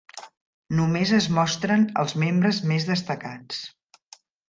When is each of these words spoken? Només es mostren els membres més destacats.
Només 0.77 1.11
es 1.17 1.27
mostren 1.35 1.85
els 2.05 2.17
membres 2.25 2.63
més 2.73 2.91
destacats. 2.91 3.65